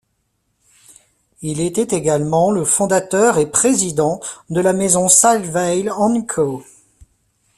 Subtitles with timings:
[1.43, 5.91] Il était également le fondateur et président de la maison Salvail
[6.25, 6.63] & Co.